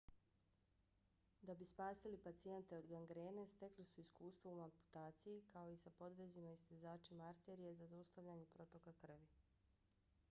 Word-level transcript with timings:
da 1.47 1.55
bi 1.59 1.67
spasili 1.71 2.19
pacijente 2.23 2.77
od 2.81 2.87
gangrene 2.93 3.45
stekli 3.51 3.85
su 3.91 4.01
iskustvo 4.01 4.55
u 4.55 4.63
amputaciji 4.65 5.45
kao 5.53 5.69
i 5.69 5.77
sa 5.83 5.95
podvezima 6.01 6.51
i 6.51 6.57
stezačima 6.65 7.29
arterije 7.29 7.75
za 7.75 7.93
zaustavljanje 7.95 8.51
protoka 8.57 8.99
krvi 9.05 9.31